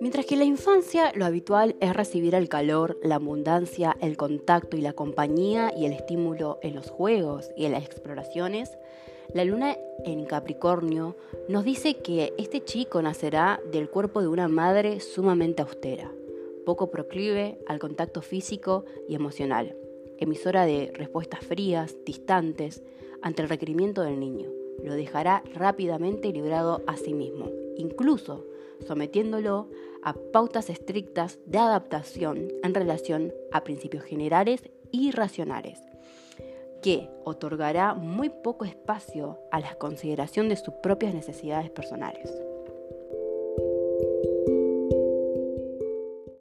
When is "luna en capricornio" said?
9.44-11.16